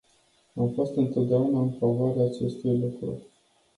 Am 0.55 0.69
fost 0.75 0.95
întotdeauna 0.95 1.59
în 1.59 1.71
favoarea 1.79 2.23
acestui 2.23 2.79
lucru. 2.79 3.19